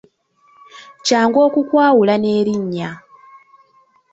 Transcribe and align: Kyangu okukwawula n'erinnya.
Kyangu 1.05 1.37
okukwawula 1.47 2.15
n'erinnya. 2.19 2.89